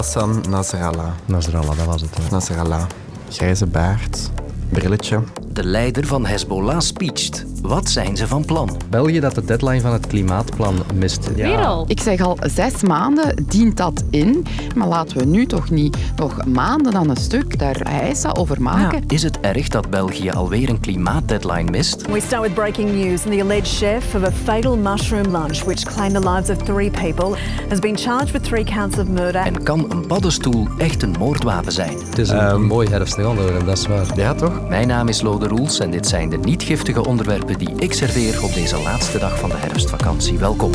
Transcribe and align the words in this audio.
Hassan 0.00 0.44
Nasrallah. 0.48 1.12
Nasrallah, 1.26 1.76
dat 1.76 1.86
was 1.86 2.00
het. 2.00 2.16
hè. 2.16 2.22
Nasrallah. 2.30 2.82
Grijze 3.28 3.66
baard, 3.66 4.30
brilletje. 4.68 5.20
De 5.52 5.64
leider 5.64 6.06
van 6.06 6.26
Hezbollah 6.26 6.80
speecht. 6.80 7.44
Wat 7.62 7.88
zijn 7.88 8.16
ze 8.16 8.26
van 8.26 8.44
plan? 8.44 8.76
België 8.90 9.20
dat 9.20 9.34
de 9.34 9.44
deadline 9.44 9.80
van 9.80 9.92
het 9.92 10.06
klimaatplan 10.06 10.74
mist. 10.94 11.34
Weer 11.34 11.58
al. 11.58 11.84
Ik 11.88 12.00
zeg 12.00 12.20
al 12.20 12.38
zes 12.40 12.82
maanden 12.82 13.44
dient 13.48 13.76
dat 13.76 14.04
in, 14.10 14.46
maar 14.76 14.88
laten 14.88 15.18
we 15.18 15.24
nu 15.24 15.46
toch 15.46 15.70
niet 15.70 15.96
nog 16.16 16.46
maanden 16.46 16.94
aan 16.94 17.10
een 17.10 17.16
stuk 17.16 17.58
daar 17.58 17.80
eisen 17.80 18.36
over 18.36 18.62
maken. 18.62 19.02
Is 19.06 19.22
het 19.22 19.40
erg 19.40 19.68
dat 19.68 19.90
België 19.90 20.30
alweer 20.30 20.68
een 20.68 20.80
klimaatdeadline 20.80 21.70
mist? 21.70 22.06
We 22.10 22.20
start 22.20 22.42
with 22.42 22.54
breaking 22.54 22.90
news. 22.90 23.22
The 23.22 23.40
alleged 23.42 23.68
chef 23.68 24.14
of 24.14 24.22
a 24.22 24.30
fatal 24.44 24.76
mushroom 24.76 25.30
lunch, 25.30 25.64
which 25.64 25.84
claimed 25.84 26.22
the 26.22 26.30
lives 26.30 26.50
of 26.50 26.56
three 26.56 26.90
people, 26.90 27.36
has 27.68 27.78
been 27.78 27.98
charged 27.98 28.30
with 28.32 28.44
three 28.44 28.64
counts 28.64 28.98
of 28.98 29.06
murder. 29.06 29.42
En 29.42 29.62
kan 29.62 29.86
een 29.88 30.06
paddenstoel 30.06 30.66
echt 30.78 31.02
een 31.02 31.14
moordwapen 31.18 31.72
zijn? 31.72 31.96
Het 32.08 32.18
is 32.18 32.28
een, 32.28 32.44
een 32.44 32.66
mooi 32.66 32.88
herfstig 32.88 33.26
onderwerp, 33.26 33.66
dat 33.66 33.78
is 33.78 33.86
waar. 33.86 34.06
Ja, 34.16 34.34
toch? 34.34 34.68
Mijn 34.68 34.88
naam 34.88 35.08
is 35.08 35.22
Lode 35.39 35.47
Roels 35.47 35.79
en 35.79 35.91
dit 35.91 36.07
zijn 36.07 36.29
de 36.29 36.37
niet 36.37 36.63
giftige 36.63 37.05
onderwerpen 37.05 37.57
die 37.57 37.73
ik 37.77 37.93
serveer 37.93 38.43
op 38.43 38.53
deze 38.53 38.81
laatste 38.81 39.19
dag 39.19 39.39
van 39.39 39.49
de 39.49 39.55
herfstvakantie. 39.55 40.37
Welkom. 40.37 40.71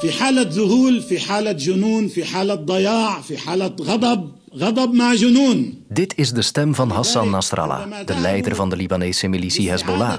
في 0.00 0.12
حالة 0.12 0.42
ذهول 0.42 1.02
في 1.02 1.20
حالة 1.20 1.52
جنون 1.52 2.08
في 2.08 2.24
حالة 2.24 2.54
ضياع 2.54 3.20
في 3.20 3.36
حالة 3.36 3.76
غضب 3.80 4.30
غضب 4.56 4.92
مع 4.94 5.14
جنون 5.14 5.74
Dit 5.88 6.14
is 6.16 6.32
de 6.32 6.42
stem 6.42 6.74
van 6.74 6.90
Hassan 6.90 7.30
Nasrallah, 7.30 8.06
de 8.06 8.18
leider 8.18 8.54
van 8.54 8.70
de 8.70 8.76
Libanese 8.76 9.28
militie 9.28 9.70
Hezbollah. 9.70 10.18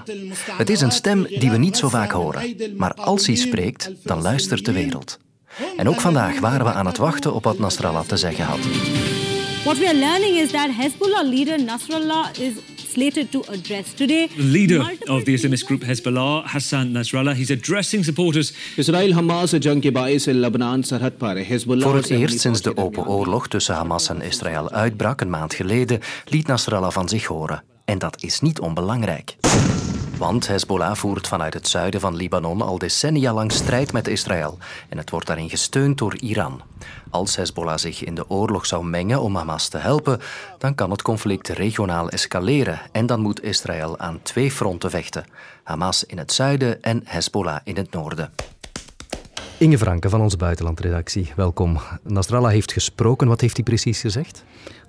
Het 0.51 0.69
is 0.69 0.81
een 0.81 0.91
stem 0.91 1.23
die 1.23 1.51
we 1.51 1.57
niet 1.57 1.77
zo 1.77 1.89
vaak 1.89 2.11
horen, 2.11 2.55
maar 2.77 2.93
als 2.93 3.25
hij 3.25 3.35
spreekt, 3.35 3.91
dan 4.03 4.21
luistert 4.21 4.65
de 4.65 4.71
wereld. 4.71 5.19
En 5.77 5.89
ook 5.89 5.99
vandaag 5.99 6.39
waren 6.39 6.65
we 6.65 6.71
aan 6.71 6.85
het 6.85 6.97
wachten 6.97 7.33
op 7.33 7.43
wat 7.43 7.59
Nasrallah 7.59 8.05
te 8.05 8.17
zeggen 8.17 8.45
had. 8.45 8.59
What 9.64 9.78
we 9.78 9.86
are 9.86 9.94
learning 9.94 10.36
is 10.38 10.50
that 10.52 10.70
Hezbollah 10.70 11.22
leader 11.22 11.56
Nasrallah 11.56 12.36
is 12.40 12.54
slated 12.76 13.30
to 13.30 13.44
address 13.48 13.94
today. 13.94 14.26
The 14.26 14.42
leader 14.42 14.80
of 15.06 15.24
the 15.24 15.34
Islamist 15.34 15.66
group 15.66 15.82
Hezbollah, 15.84 16.44
Hassan 16.46 16.92
Nasrallah, 16.92 17.34
he's 17.34 17.50
addressing 17.50 18.04
supporters. 18.04 18.52
Voor 21.66 21.94
het 21.94 22.10
eerst 22.10 22.40
sinds 22.40 22.62
de 22.62 22.76
open 22.76 23.06
oorlog 23.06 23.48
tussen 23.48 23.74
Hamas 23.74 24.08
en 24.08 24.22
Israël 24.22 24.70
uitbrak 24.70 25.20
een 25.20 25.30
maand 25.30 25.54
geleden, 25.54 26.00
liet 26.28 26.46
Nasrallah 26.46 26.90
van 26.90 27.08
zich 27.08 27.24
horen. 27.24 27.64
En 27.84 27.98
dat 27.98 28.22
is 28.22 28.40
niet 28.40 28.60
onbelangrijk. 28.60 29.36
Want 30.22 30.46
Hezbollah 30.48 30.94
voert 30.94 31.28
vanuit 31.28 31.54
het 31.54 31.68
zuiden 31.68 32.00
van 32.00 32.16
Libanon 32.16 32.62
al 32.62 32.78
decennia 32.78 33.32
lang 33.32 33.52
strijd 33.52 33.92
met 33.92 34.08
Israël 34.08 34.58
en 34.88 34.98
het 34.98 35.10
wordt 35.10 35.26
daarin 35.26 35.50
gesteund 35.50 35.98
door 35.98 36.16
Iran. 36.16 36.62
Als 37.10 37.36
Hezbollah 37.36 37.78
zich 37.78 38.04
in 38.04 38.14
de 38.14 38.30
oorlog 38.30 38.66
zou 38.66 38.84
mengen 38.84 39.20
om 39.20 39.36
Hamas 39.36 39.68
te 39.68 39.78
helpen, 39.78 40.20
dan 40.58 40.74
kan 40.74 40.90
het 40.90 41.02
conflict 41.02 41.48
regionaal 41.48 42.08
escaleren 42.08 42.80
en 42.92 43.06
dan 43.06 43.20
moet 43.20 43.42
Israël 43.42 43.98
aan 43.98 44.22
twee 44.22 44.50
fronten 44.50 44.90
vechten: 44.90 45.24
Hamas 45.62 46.04
in 46.04 46.18
het 46.18 46.32
zuiden 46.32 46.82
en 46.82 47.02
Hezbollah 47.04 47.60
in 47.64 47.76
het 47.76 47.92
noorden. 47.92 48.32
Inge 49.58 49.78
Franke 49.78 50.08
van 50.08 50.20
onze 50.20 50.36
buitenlandredactie, 50.36 51.32
welkom. 51.36 51.78
Nasrallah 52.02 52.50
heeft 52.50 52.72
gesproken. 52.72 53.28
Wat 53.28 53.40
heeft 53.40 53.56
hij 53.56 53.64
precies 53.64 54.00
gezegd? 54.00 54.44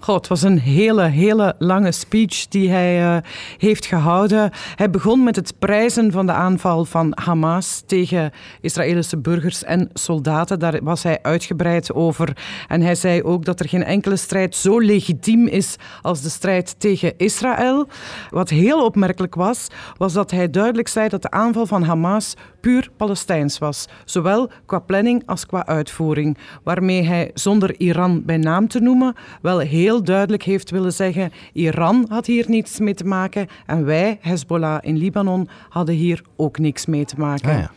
Het 0.05 0.27
was 0.27 0.41
een 0.41 0.59
hele, 0.59 1.03
hele 1.03 1.55
lange 1.59 1.91
speech 1.91 2.47
die 2.47 2.69
hij 2.69 3.01
eh, 3.01 3.17
heeft 3.57 3.85
gehouden. 3.85 4.51
Hij 4.75 4.89
begon 4.89 5.23
met 5.23 5.35
het 5.35 5.53
prijzen 5.59 6.11
van 6.11 6.25
de 6.25 6.31
aanval 6.31 6.85
van 6.85 7.11
Hamas 7.15 7.83
tegen 7.85 8.31
Israëlische 8.61 9.17
burgers 9.17 9.63
en 9.63 9.89
soldaten. 9.93 10.59
Daar 10.59 10.83
was 10.83 11.03
hij 11.03 11.19
uitgebreid 11.21 11.93
over. 11.93 12.37
En 12.67 12.81
hij 12.81 12.95
zei 12.95 13.23
ook 13.23 13.45
dat 13.45 13.59
er 13.59 13.69
geen 13.69 13.83
enkele 13.83 14.15
strijd 14.15 14.55
zo 14.55 14.79
legitiem 14.79 15.47
is 15.47 15.75
als 16.01 16.21
de 16.21 16.29
strijd 16.29 16.79
tegen 16.79 17.13
Israël. 17.17 17.88
Wat 18.29 18.49
heel 18.49 18.85
opmerkelijk 18.85 19.35
was, 19.35 19.67
was 19.97 20.13
dat 20.13 20.31
hij 20.31 20.49
duidelijk 20.49 20.88
zei 20.88 21.09
dat 21.09 21.22
de 21.22 21.31
aanval 21.31 21.66
van 21.66 21.83
Hamas 21.83 22.33
puur 22.63 22.89
Palestijns 22.97 23.57
was. 23.57 23.88
Zowel 24.05 24.49
qua 24.66 24.79
planning 24.79 25.23
als 25.25 25.45
qua 25.45 25.66
uitvoering. 25.66 26.38
Waarmee 26.63 27.03
hij, 27.03 27.31
zonder 27.33 27.79
Iran 27.79 28.25
bij 28.25 28.38
naam 28.38 28.67
te 28.67 28.79
noemen, 28.79 29.16
wel 29.41 29.59
heel 29.59 29.92
duidelijk 30.01 30.43
heeft 30.43 30.69
willen 30.69 30.93
zeggen: 30.93 31.31
Iran 31.53 32.05
had 32.09 32.25
hier 32.25 32.45
niets 32.47 32.79
mee 32.79 32.93
te 32.93 33.05
maken 33.05 33.47
en 33.65 33.85
wij, 33.85 34.17
Hezbollah 34.21 34.77
in 34.81 34.97
Libanon, 34.97 35.49
hadden 35.69 35.95
hier 35.95 36.21
ook 36.35 36.59
niks 36.59 36.85
mee 36.85 37.05
te 37.05 37.15
maken. 37.17 37.49
Ah. 37.49 37.69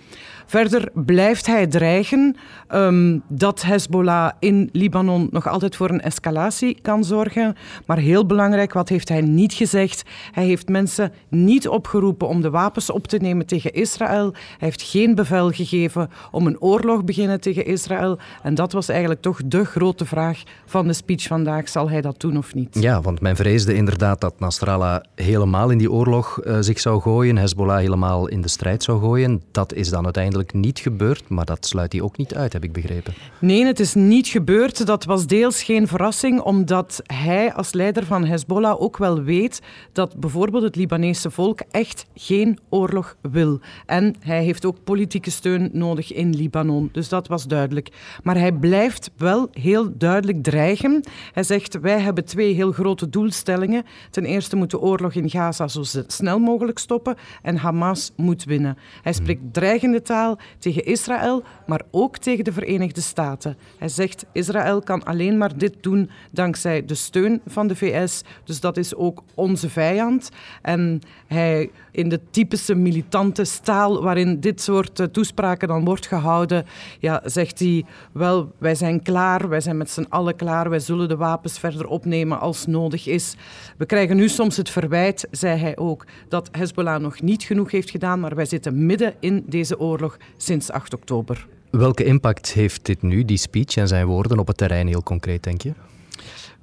Verder 0.46 0.88
blijft 0.94 1.46
hij 1.46 1.66
dreigen 1.66 2.36
ehm, 2.68 3.18
dat 3.28 3.62
Hezbollah 3.62 4.30
in 4.38 4.68
Libanon 4.72 5.28
nog 5.30 5.48
altijd 5.48 5.76
voor 5.76 5.90
een 5.90 6.00
escalatie 6.00 6.78
kan 6.82 7.04
zorgen. 7.04 7.56
Maar 7.86 7.98
heel 7.98 8.26
belangrijk, 8.26 8.72
wat 8.72 8.88
heeft 8.88 9.08
hij 9.08 9.20
niet 9.20 9.52
gezegd? 9.52 10.02
Hij 10.32 10.44
heeft 10.44 10.68
mensen 10.68 11.12
niet 11.28 11.68
opgeroepen 11.68 12.28
om 12.28 12.40
de 12.40 12.50
wapens 12.50 12.90
op 12.90 13.06
te 13.06 13.16
nemen 13.16 13.46
tegen 13.46 13.72
Israël. 13.72 14.32
Hij 14.32 14.68
heeft 14.68 14.82
geen 14.82 15.14
bevel 15.14 15.50
gegeven 15.50 16.10
om 16.30 16.46
een 16.46 16.60
oorlog 16.60 17.04
beginnen 17.04 17.40
tegen 17.40 17.66
Israël. 17.66 18.18
En 18.42 18.54
dat 18.54 18.72
was 18.72 18.88
eigenlijk 18.88 19.20
toch 19.20 19.40
de 19.46 19.64
grote 19.64 20.04
vraag 20.04 20.42
van 20.66 20.86
de 20.86 20.92
speech 20.92 21.22
vandaag. 21.22 21.68
Zal 21.68 21.90
hij 21.90 22.00
dat 22.00 22.20
doen 22.20 22.36
of 22.36 22.54
niet? 22.54 22.76
Ja, 22.80 23.00
want 23.00 23.20
men 23.20 23.36
vreesde 23.36 23.74
inderdaad 23.74 24.20
dat 24.20 24.40
Nasrallah 24.40 25.00
helemaal 25.14 25.70
in 25.70 25.78
die 25.78 25.92
oorlog 25.92 26.40
eh, 26.40 26.56
zich 26.60 26.80
zou 26.80 27.00
gooien, 27.00 27.36
Hezbollah 27.36 27.78
helemaal 27.78 28.28
in 28.28 28.40
de 28.40 28.48
strijd 28.48 28.82
zou 28.82 29.00
gooien. 29.00 29.42
Dat 29.50 29.72
is 29.72 29.88
dan 29.88 30.04
uiteindelijk 30.04 30.35
niet 30.52 30.78
gebeurd, 30.78 31.28
maar 31.28 31.44
dat 31.44 31.66
sluit 31.66 31.92
hij 31.92 32.00
ook 32.02 32.16
niet 32.16 32.34
uit, 32.34 32.52
heb 32.52 32.64
ik 32.64 32.72
begrepen. 32.72 33.14
Nee, 33.38 33.64
het 33.64 33.80
is 33.80 33.94
niet 33.94 34.26
gebeurd. 34.26 34.86
Dat 34.86 35.04
was 35.04 35.26
deels 35.26 35.62
geen 35.62 35.86
verrassing, 35.86 36.40
omdat 36.40 37.00
hij 37.06 37.52
als 37.52 37.72
leider 37.72 38.06
van 38.06 38.24
Hezbollah 38.24 38.80
ook 38.80 38.96
wel 38.96 39.22
weet 39.22 39.62
dat 39.92 40.16
bijvoorbeeld 40.16 40.62
het 40.62 40.76
Libanese 40.76 41.30
volk 41.30 41.60
echt 41.70 42.06
geen 42.14 42.58
oorlog 42.68 43.16
wil. 43.20 43.60
En 43.86 44.14
hij 44.20 44.44
heeft 44.44 44.64
ook 44.64 44.84
politieke 44.84 45.30
steun 45.30 45.70
nodig 45.72 46.12
in 46.12 46.34
Libanon. 46.34 46.88
Dus 46.92 47.08
dat 47.08 47.28
was 47.28 47.46
duidelijk. 47.46 47.88
Maar 48.22 48.38
hij 48.38 48.52
blijft 48.52 49.10
wel 49.16 49.48
heel 49.52 49.96
duidelijk 49.96 50.42
dreigen. 50.42 51.04
Hij 51.32 51.42
zegt, 51.42 51.80
wij 51.80 52.00
hebben 52.00 52.24
twee 52.24 52.54
heel 52.54 52.72
grote 52.72 53.08
doelstellingen. 53.08 53.84
Ten 54.10 54.24
eerste 54.24 54.56
moet 54.56 54.70
de 54.70 54.80
oorlog 54.80 55.14
in 55.14 55.30
Gaza 55.30 55.68
zo 55.68 55.82
snel 56.06 56.38
mogelijk 56.38 56.78
stoppen 56.78 57.16
en 57.42 57.56
Hamas 57.56 58.12
moet 58.16 58.44
winnen. 58.44 58.78
Hij 59.02 59.12
spreekt 59.12 59.42
dreigende 59.52 60.02
taal 60.02 60.25
tegen 60.58 60.84
Israël, 60.84 61.42
maar 61.66 61.82
ook 61.90 62.18
tegen 62.18 62.44
de 62.44 62.52
Verenigde 62.52 63.00
Staten. 63.00 63.56
Hij 63.78 63.88
zegt, 63.88 64.26
Israël 64.32 64.80
kan 64.80 65.04
alleen 65.04 65.38
maar 65.38 65.58
dit 65.58 65.74
doen 65.80 66.10
dankzij 66.30 66.84
de 66.84 66.94
steun 66.94 67.40
van 67.46 67.66
de 67.66 67.76
VS. 67.76 68.22
Dus 68.44 68.60
dat 68.60 68.76
is 68.76 68.94
ook 68.94 69.22
onze 69.34 69.70
vijand. 69.70 70.30
En 70.62 71.00
hij, 71.26 71.70
in 71.90 72.08
de 72.08 72.20
typische 72.30 72.74
militante 72.74 73.44
staal 73.44 74.02
waarin 74.02 74.40
dit 74.40 74.60
soort 74.60 75.00
eh, 75.00 75.06
toespraken 75.06 75.68
dan 75.68 75.84
wordt 75.84 76.06
gehouden, 76.06 76.66
ja, 76.98 77.22
zegt 77.24 77.58
hij, 77.58 77.84
wel, 78.12 78.52
wij 78.58 78.74
zijn 78.74 79.02
klaar, 79.02 79.48
wij 79.48 79.60
zijn 79.60 79.76
met 79.76 79.90
z'n 79.90 80.06
allen 80.08 80.36
klaar, 80.36 80.70
wij 80.70 80.80
zullen 80.80 81.08
de 81.08 81.16
wapens 81.16 81.58
verder 81.58 81.86
opnemen 81.86 82.40
als 82.40 82.66
nodig 82.66 83.06
is. 83.06 83.34
We 83.76 83.86
krijgen 83.86 84.16
nu 84.16 84.28
soms 84.28 84.56
het 84.56 84.70
verwijt, 84.70 85.28
zei 85.30 85.60
hij 85.60 85.76
ook, 85.76 86.04
dat 86.28 86.48
Hezbollah 86.52 87.00
nog 87.00 87.22
niet 87.22 87.42
genoeg 87.42 87.70
heeft 87.70 87.90
gedaan, 87.90 88.20
maar 88.20 88.34
wij 88.34 88.44
zitten 88.44 88.86
midden 88.86 89.14
in 89.20 89.44
deze 89.46 89.78
oorlog 89.78 90.15
sinds 90.36 90.70
8 90.70 90.94
oktober. 90.94 91.46
Welke 91.70 92.04
impact 92.04 92.52
heeft 92.52 92.84
dit 92.84 93.02
nu, 93.02 93.24
die 93.24 93.36
speech 93.36 93.76
en 93.76 93.88
zijn 93.88 94.06
woorden, 94.06 94.38
op 94.38 94.46
het 94.46 94.56
terrein 94.56 94.86
heel 94.86 95.02
concreet, 95.02 95.42
denk 95.42 95.62
je? 95.62 95.72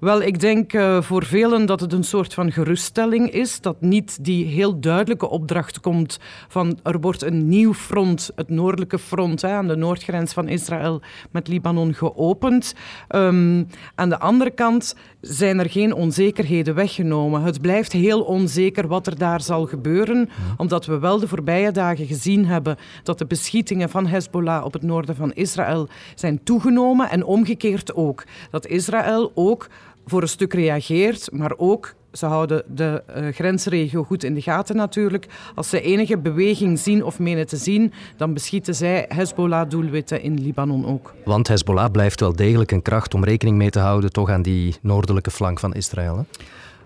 Wel, 0.03 0.21
ik 0.21 0.39
denk 0.39 0.73
uh, 0.73 1.01
voor 1.01 1.25
velen 1.25 1.65
dat 1.65 1.79
het 1.79 1.93
een 1.93 2.03
soort 2.03 2.33
van 2.33 2.51
geruststelling 2.51 3.31
is. 3.31 3.61
Dat 3.61 3.81
niet 3.81 4.23
die 4.25 4.45
heel 4.45 4.79
duidelijke 4.79 5.29
opdracht 5.29 5.79
komt 5.79 6.19
van 6.47 6.79
er 6.81 6.99
wordt 6.99 7.21
een 7.21 7.49
nieuw 7.49 7.73
front, 7.73 8.31
het 8.35 8.49
noordelijke 8.49 8.99
front 8.99 9.41
hè, 9.41 9.51
aan 9.51 9.67
de 9.67 9.75
noordgrens 9.75 10.33
van 10.33 10.47
Israël 10.47 11.01
met 11.31 11.47
Libanon 11.47 11.93
geopend. 11.93 12.75
Um, 13.09 13.67
aan 13.95 14.09
de 14.09 14.19
andere 14.19 14.51
kant 14.51 14.95
zijn 15.21 15.59
er 15.59 15.69
geen 15.69 15.93
onzekerheden 15.93 16.75
weggenomen. 16.75 17.41
Het 17.41 17.61
blijft 17.61 17.91
heel 17.91 18.21
onzeker 18.21 18.87
wat 18.87 19.07
er 19.07 19.17
daar 19.17 19.41
zal 19.41 19.65
gebeuren, 19.65 20.29
omdat 20.57 20.85
we 20.85 20.99
wel 20.99 21.19
de 21.19 21.27
voorbije 21.27 21.71
dagen 21.71 22.05
gezien 22.05 22.45
hebben 22.45 22.77
dat 23.03 23.17
de 23.17 23.25
beschietingen 23.25 23.89
van 23.89 24.07
Hezbollah 24.07 24.65
op 24.65 24.73
het 24.73 24.83
noorden 24.83 25.15
van 25.15 25.33
Israël 25.33 25.87
zijn 26.15 26.43
toegenomen 26.43 27.09
en 27.09 27.23
omgekeerd 27.23 27.95
ook. 27.95 28.23
Dat 28.49 28.67
Israël 28.67 29.31
ook 29.35 29.67
voor 30.05 30.21
een 30.21 30.27
stuk 30.27 30.53
reageert, 30.53 31.31
maar 31.31 31.53
ook 31.57 31.95
ze 32.11 32.25
houden 32.25 32.63
de 32.67 33.03
uh, 33.17 33.27
grensregio 33.27 34.03
goed 34.03 34.23
in 34.23 34.33
de 34.33 34.41
gaten 34.41 34.75
natuurlijk. 34.75 35.27
Als 35.55 35.69
ze 35.69 35.81
enige 35.81 36.17
beweging 36.17 36.79
zien 36.79 37.03
of 37.03 37.19
menen 37.19 37.47
te 37.47 37.57
zien, 37.57 37.93
dan 38.17 38.33
beschieten 38.33 38.75
zij 38.75 39.05
Hezbollah-doelwitten 39.07 40.21
in 40.21 40.41
Libanon 40.41 40.85
ook. 40.85 41.13
Want 41.25 41.47
Hezbollah 41.47 41.91
blijft 41.91 42.19
wel 42.19 42.35
degelijk 42.35 42.71
een 42.71 42.81
kracht 42.81 43.13
om 43.13 43.23
rekening 43.23 43.57
mee 43.57 43.69
te 43.69 43.79
houden 43.79 44.11
toch 44.11 44.29
aan 44.29 44.41
die 44.41 44.75
noordelijke 44.81 45.31
flank 45.31 45.59
van 45.59 45.73
Israël. 45.73 46.25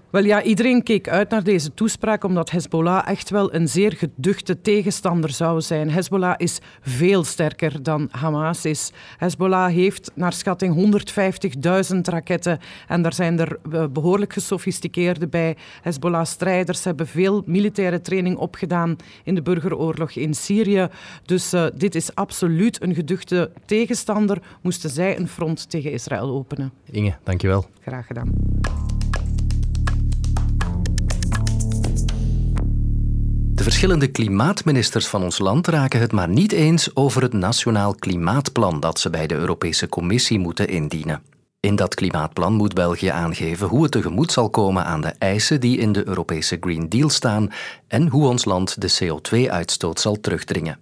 Wel 0.09 0.23
ja, 0.23 0.43
iedereen 0.43 0.83
keek 0.83 1.09
uit 1.09 1.29
naar 1.29 1.43
deze 1.43 1.73
toespraak 1.73 2.23
omdat 2.23 2.49
Hezbollah 2.49 3.07
echt 3.07 3.29
wel 3.29 3.53
een 3.53 3.67
zeer 3.67 3.93
geduchte 3.93 4.61
tegenstander 4.61 5.29
zou 5.29 5.61
zijn. 5.61 5.89
Hezbollah 5.89 6.33
is 6.37 6.59
veel 6.81 7.23
sterker 7.23 7.83
dan 7.83 8.07
Hamas 8.11 8.65
is. 8.65 8.91
Hezbollah 9.17 9.73
heeft 9.73 10.11
naar 10.13 10.33
schatting 10.33 11.01
150.000 11.93 11.99
raketten 12.01 12.59
en 12.87 13.01
daar 13.01 13.13
zijn 13.13 13.39
er 13.39 13.59
eh, 13.71 13.85
behoorlijk 13.87 14.33
gesofisticeerde 14.33 15.27
bij. 15.27 15.55
Hezbollah-strijders 15.81 16.83
hebben 16.83 17.07
veel 17.07 17.43
militaire 17.45 18.01
training 18.01 18.37
opgedaan 18.37 18.95
in 19.23 19.35
de 19.35 19.41
burgeroorlog 19.41 20.11
in 20.11 20.33
Syrië. 20.33 20.87
Dus 21.25 21.53
uh, 21.53 21.65
dit 21.75 21.95
is 21.95 22.15
absoluut 22.15 22.81
een 22.83 22.95
geduchte 22.95 23.51
tegenstander. 23.65 24.41
Moesten 24.61 24.89
zij 24.89 25.17
een 25.17 25.27
front 25.27 25.69
tegen 25.69 25.91
Israël 25.91 26.29
openen. 26.29 26.71
Inge, 26.91 27.15
dankjewel. 27.23 27.65
Graag 27.81 28.07
gedaan. 28.07 28.33
Verschillende 33.67 34.07
klimaatministers 34.07 35.07
van 35.07 35.23
ons 35.23 35.39
land 35.39 35.67
raken 35.67 35.99
het 35.99 36.11
maar 36.11 36.29
niet 36.29 36.51
eens 36.51 36.95
over 36.95 37.21
het 37.21 37.33
Nationaal 37.33 37.95
Klimaatplan 37.95 38.79
dat 38.79 38.99
ze 38.99 39.09
bij 39.09 39.27
de 39.27 39.35
Europese 39.35 39.89
Commissie 39.89 40.39
moeten 40.39 40.67
indienen. 40.67 41.21
In 41.59 41.75
dat 41.75 41.95
klimaatplan 41.95 42.53
moet 42.53 42.73
België 42.73 43.07
aangeven 43.07 43.67
hoe 43.67 43.83
het 43.83 43.91
tegemoet 43.91 44.31
zal 44.31 44.49
komen 44.49 44.85
aan 44.85 45.01
de 45.01 45.13
eisen 45.17 45.59
die 45.59 45.77
in 45.77 45.91
de 45.91 46.07
Europese 46.07 46.57
Green 46.59 46.89
Deal 46.89 47.09
staan 47.09 47.51
en 47.87 48.07
hoe 48.07 48.27
ons 48.27 48.45
land 48.45 48.81
de 48.81 48.97
CO2-uitstoot 49.03 49.99
zal 49.99 50.19
terugdringen. 50.19 50.79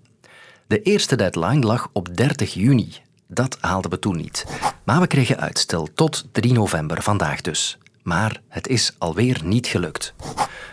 De 0.68 0.82
eerste 0.82 1.16
deadline 1.16 1.66
lag 1.66 1.90
op 1.94 2.18
30 2.18 2.54
juni. 2.54 2.94
Dat 3.28 3.58
haalden 3.62 3.92
we 3.92 4.00
toen 4.00 4.18
niet. 4.18 4.46
Maar 4.84 5.00
we 5.00 5.08
kregen 5.08 5.40
uitstel 5.40 5.88
tot 5.94 6.26
3 6.32 6.54
november, 6.54 7.02
vandaag 7.02 7.42
dus. 7.42 7.78
Maar 8.06 8.42
het 8.50 8.68
is 8.68 8.96
alweer 8.98 9.42
niet 9.44 9.68
gelukt. 9.68 10.14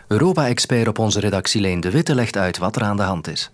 Europa-expert 0.08 0.88
op 0.88 0.98
onze 0.98 1.20
redactie 1.20 1.60
Leen 1.60 1.80
de 1.80 1.90
Witte 1.90 2.14
legt 2.14 2.36
uit 2.36 2.58
wat 2.58 2.76
er 2.76 2.82
aan 2.82 2.96
de 2.96 3.02
hand 3.02 3.28
is. 3.28 3.50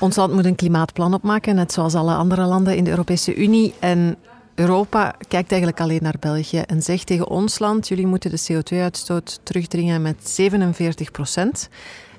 Ons 0.00 0.16
land 0.16 0.32
moet 0.32 0.44
een 0.44 0.54
klimaatplan 0.54 1.14
opmaken, 1.14 1.54
net 1.54 1.72
zoals 1.72 1.94
alle 1.94 2.14
andere 2.14 2.44
landen 2.44 2.76
in 2.76 2.84
de 2.84 2.90
Europese 2.90 3.34
Unie. 3.34 3.74
En 3.78 4.16
Europa 4.54 5.14
kijkt 5.28 5.50
eigenlijk 5.50 5.80
alleen 5.80 6.02
naar 6.02 6.16
België 6.20 6.58
en 6.58 6.82
zegt 6.82 7.06
tegen 7.06 7.28
ons 7.28 7.58
land: 7.58 7.88
jullie 7.88 8.06
moeten 8.06 8.30
de 8.30 8.52
CO2-uitstoot 8.52 9.40
terugdringen 9.42 10.02
met 10.02 10.28
47 10.28 11.10
procent. 11.10 11.68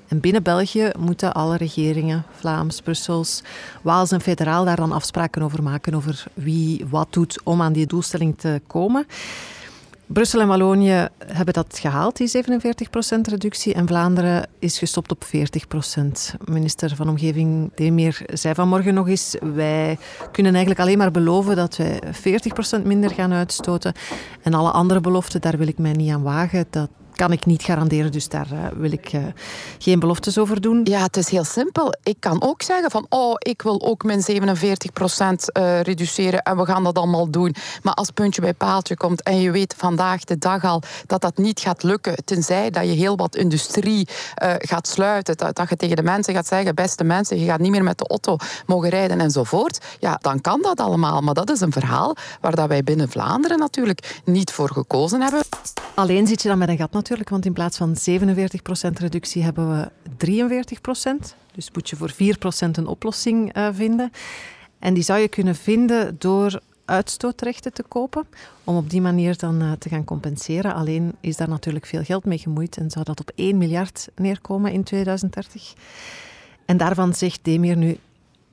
En 0.08 0.20
binnen 0.20 0.42
België 0.42 0.90
moeten 0.98 1.34
alle 1.34 1.56
regeringen, 1.56 2.24
Vlaams, 2.38 2.80
Brussels, 2.80 3.42
Waals 3.82 4.10
en 4.10 4.20
federaal, 4.20 4.64
daar 4.64 4.76
dan 4.76 4.92
afspraken 4.92 5.42
over 5.42 5.62
maken 5.62 5.94
over 5.94 6.24
wie 6.34 6.84
wat 6.90 7.08
doet 7.10 7.40
om 7.44 7.62
aan 7.62 7.72
die 7.72 7.86
doelstelling 7.86 8.38
te 8.38 8.60
komen. 8.66 9.06
Brussel 10.06 10.40
en 10.40 10.48
Wallonië 10.48 11.08
hebben 11.26 11.54
dat 11.54 11.78
gehaald, 11.78 12.16
die 12.16 12.30
47% 12.44 13.20
reductie. 13.22 13.74
En 13.74 13.86
Vlaanderen 13.86 14.48
is 14.58 14.78
gestopt 14.78 15.10
op 15.10 15.24
40%. 15.24 15.28
Minister 16.44 16.96
van 16.96 17.08
Omgeving 17.08 17.70
Demir 17.74 18.22
zei 18.26 18.54
vanmorgen 18.54 18.94
nog 18.94 19.08
eens... 19.08 19.36
wij 19.54 19.98
kunnen 20.32 20.52
eigenlijk 20.52 20.82
alleen 20.82 20.98
maar 20.98 21.10
beloven 21.10 21.56
dat 21.56 21.76
wij 21.76 22.00
40% 22.80 22.82
minder 22.84 23.10
gaan 23.10 23.32
uitstoten. 23.32 23.92
En 24.42 24.54
alle 24.54 24.70
andere 24.70 25.00
beloften, 25.00 25.40
daar 25.40 25.58
wil 25.58 25.68
ik 25.68 25.78
mij 25.78 25.92
niet 25.92 26.12
aan 26.12 26.22
wagen. 26.22 26.66
Dat, 26.70 26.88
kan 27.16 27.32
ik 27.32 27.46
niet 27.46 27.62
garanderen, 27.62 28.12
dus 28.12 28.28
daar 28.28 28.46
uh, 28.52 28.58
wil 28.76 28.92
ik 28.92 29.12
uh, 29.12 29.24
geen 29.78 30.00
beloftes 30.00 30.38
over 30.38 30.60
doen. 30.60 30.80
Ja, 30.84 31.02
het 31.02 31.16
is 31.16 31.28
heel 31.28 31.44
simpel. 31.44 31.94
Ik 32.02 32.16
kan 32.20 32.42
ook 32.42 32.62
zeggen 32.62 32.90
van, 32.90 33.06
oh, 33.08 33.34
ik 33.38 33.62
wil 33.62 33.82
ook 33.82 34.04
mijn 34.04 34.20
47% 34.20 34.24
uh, 34.32 35.80
reduceren 35.80 36.42
en 36.42 36.56
we 36.56 36.66
gaan 36.66 36.84
dat 36.84 36.98
allemaal 36.98 37.30
doen. 37.30 37.54
Maar 37.82 37.94
als 37.94 38.10
puntje 38.10 38.40
bij 38.40 38.54
paaltje 38.54 38.96
komt 38.96 39.22
en 39.22 39.40
je 39.40 39.50
weet 39.50 39.74
vandaag 39.76 40.24
de 40.24 40.38
dag 40.38 40.64
al 40.64 40.82
dat 41.06 41.20
dat 41.20 41.36
niet 41.36 41.60
gaat 41.60 41.82
lukken, 41.82 42.24
tenzij 42.24 42.70
dat 42.70 42.84
je 42.84 42.90
heel 42.90 43.16
wat 43.16 43.36
industrie 43.36 44.08
gaat 44.58 44.88
sluiten, 44.88 45.36
dat, 45.36 45.56
dat 45.56 45.68
je 45.68 45.76
tegen 45.76 45.96
de 45.96 46.02
mensen 46.02 46.34
gaat 46.34 46.46
zeggen, 46.46 46.74
beste 46.74 47.04
mensen, 47.04 47.38
je 47.38 47.46
gaat 47.46 47.60
niet 47.60 47.70
meer 47.70 47.84
met 47.84 47.98
de 47.98 48.08
auto 48.08 48.36
mogen 48.66 48.88
rijden 48.88 49.20
enzovoort, 49.20 49.84
ja, 49.98 50.18
dan 50.20 50.40
kan 50.40 50.62
dat 50.62 50.80
allemaal. 50.80 51.20
Maar 51.20 51.34
dat 51.34 51.50
is 51.50 51.60
een 51.60 51.72
verhaal 51.72 52.16
waar 52.40 52.54
dat 52.54 52.68
wij 52.68 52.82
binnen 52.82 53.08
Vlaanderen 53.08 53.58
natuurlijk 53.58 54.20
niet 54.24 54.52
voor 54.52 54.70
gekozen 54.70 55.22
hebben. 55.22 55.42
Alleen 55.94 56.26
zit 56.26 56.42
je 56.42 56.48
dan 56.48 56.58
met 56.58 56.68
een 56.68 56.76
gat 56.76 56.92
natuurlijk, 57.08 57.30
want 57.30 57.46
in 57.46 57.52
plaats 57.52 57.76
van 57.76 57.96
47% 58.90 58.92
reductie 58.92 59.42
hebben 59.42 59.70
we 59.70 59.90
43%. 61.32 61.36
Dus 61.54 61.70
moet 61.70 61.88
je 61.88 61.96
voor 61.96 62.12
4% 62.12 62.14
een 62.72 62.86
oplossing 62.86 63.56
uh, 63.56 63.68
vinden. 63.72 64.10
En 64.78 64.94
die 64.94 65.02
zou 65.02 65.20
je 65.20 65.28
kunnen 65.28 65.54
vinden 65.54 66.16
door 66.18 66.60
uitstootrechten 66.84 67.72
te 67.72 67.82
kopen, 67.82 68.26
om 68.64 68.76
op 68.76 68.90
die 68.90 69.00
manier 69.00 69.38
dan 69.38 69.62
uh, 69.62 69.72
te 69.72 69.88
gaan 69.88 70.04
compenseren. 70.04 70.74
Alleen 70.74 71.14
is 71.20 71.36
daar 71.36 71.48
natuurlijk 71.48 71.86
veel 71.86 72.02
geld 72.02 72.24
mee 72.24 72.38
gemoeid 72.38 72.76
en 72.76 72.90
zou 72.90 73.04
dat 73.04 73.20
op 73.20 73.32
1 73.34 73.58
miljard 73.58 74.08
neerkomen 74.14 74.72
in 74.72 74.82
2030. 74.82 75.74
En 76.64 76.76
daarvan 76.76 77.14
zegt 77.14 77.40
Demir 77.42 77.76
nu, 77.76 77.98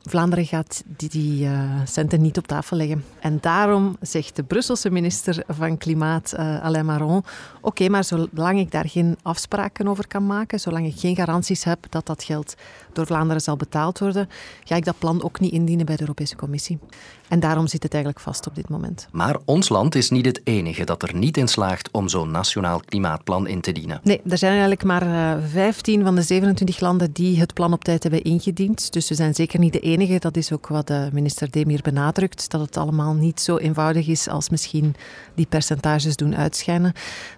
Vlaanderen 0.09 0.45
gaat 0.45 0.83
die, 0.85 1.09
die 1.09 1.45
uh, 1.45 1.61
centen 1.85 2.21
niet 2.21 2.37
op 2.37 2.47
tafel 2.47 2.77
leggen. 2.77 3.05
En 3.19 3.37
daarom 3.41 3.97
zegt 4.01 4.35
de 4.35 4.43
Brusselse 4.43 4.89
minister 4.89 5.43
van 5.47 5.77
Klimaat, 5.77 6.33
uh, 6.37 6.63
Alain 6.63 6.85
Maron, 6.85 7.17
oké, 7.17 7.27
okay, 7.61 7.87
maar 7.87 8.03
zolang 8.03 8.59
ik 8.59 8.71
daar 8.71 8.89
geen 8.89 9.17
afspraken 9.21 9.87
over 9.87 10.07
kan 10.07 10.25
maken, 10.25 10.59
zolang 10.59 10.85
ik 10.85 10.99
geen 10.99 11.15
garanties 11.15 11.63
heb 11.63 11.85
dat 11.89 12.05
dat 12.05 12.23
geld 12.23 12.55
door 12.93 13.05
Vlaanderen 13.05 13.41
zal 13.41 13.55
betaald 13.55 13.99
worden, 13.99 14.29
ga 14.63 14.75
ik 14.75 14.85
dat 14.85 14.97
plan 14.97 15.23
ook 15.23 15.39
niet 15.39 15.51
indienen 15.51 15.85
bij 15.85 15.95
de 15.95 16.01
Europese 16.01 16.35
Commissie. 16.35 16.79
En 17.27 17.39
daarom 17.39 17.67
zit 17.67 17.83
het 17.83 17.93
eigenlijk 17.93 18.23
vast 18.23 18.47
op 18.47 18.55
dit 18.55 18.69
moment. 18.69 19.07
Maar 19.11 19.37
ons 19.45 19.69
land 19.69 19.95
is 19.95 20.09
niet 20.09 20.25
het 20.25 20.41
enige 20.43 20.83
dat 20.85 21.03
er 21.03 21.15
niet 21.15 21.37
in 21.37 21.47
slaagt 21.47 21.89
om 21.91 22.09
zo'n 22.09 22.31
nationaal 22.31 22.81
klimaatplan 22.85 23.47
in 23.47 23.61
te 23.61 23.71
dienen. 23.71 23.99
Nee, 24.03 24.21
er 24.29 24.37
zijn 24.37 24.51
eigenlijk 24.51 24.83
maar 24.83 25.39
15 25.49 25.99
eh, 25.99 26.05
van 26.05 26.15
de 26.15 26.21
27 26.21 26.79
landen 26.79 27.11
die 27.11 27.39
het 27.39 27.53
plan 27.53 27.73
op 27.73 27.83
tijd 27.83 28.03
hebben 28.03 28.21
ingediend. 28.21 28.93
Dus 28.93 29.09
we 29.09 29.15
zijn 29.15 29.33
zeker 29.33 29.59
niet 29.59 29.73
de 29.73 29.79
enige. 29.79 29.92
Dat 29.93 30.37
is 30.37 30.51
ook 30.51 30.67
wat 30.67 30.87
de 30.87 31.09
minister 31.11 31.51
Demir 31.51 31.79
benadrukt, 31.83 32.49
dat 32.49 32.61
het 32.61 32.77
allemaal 32.77 33.13
niet 33.13 33.39
zo 33.39 33.57
eenvoudig 33.57 34.07
is 34.07 34.27
als 34.27 34.49
misschien 34.49 34.95
die 35.35 35.45
percentages 35.45 36.15
doen 36.15 36.35
uitschijnen. 36.35 36.93